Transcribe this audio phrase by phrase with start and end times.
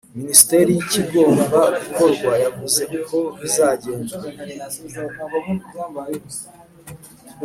[0.19, 4.15] Minisiteri y ikigomba gukorwa yavuze uko bizagenda